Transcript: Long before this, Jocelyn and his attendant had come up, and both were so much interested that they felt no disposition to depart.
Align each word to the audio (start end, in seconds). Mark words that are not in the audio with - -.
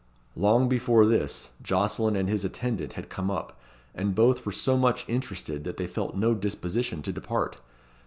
Long 0.35 0.67
before 0.67 1.05
this, 1.05 1.51
Jocelyn 1.61 2.15
and 2.15 2.27
his 2.27 2.43
attendant 2.43 2.93
had 2.93 3.07
come 3.07 3.29
up, 3.29 3.59
and 3.93 4.15
both 4.15 4.47
were 4.47 4.51
so 4.51 4.75
much 4.75 5.07
interested 5.07 5.63
that 5.63 5.77
they 5.77 5.85
felt 5.85 6.15
no 6.15 6.33
disposition 6.33 7.03
to 7.03 7.11
depart. 7.13 7.57